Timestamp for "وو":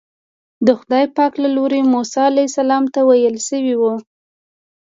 3.77-3.93